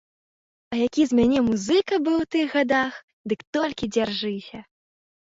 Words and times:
А 0.75 0.77
які 0.85 1.03
з 1.09 1.19
мяне 1.19 1.39
музыка 1.49 1.99
быў 2.07 2.15
у 2.23 2.27
тых 2.37 2.55
гадах, 2.55 2.97
дык 3.33 3.45
толькі 3.59 3.91
дзяржыся! 3.99 4.65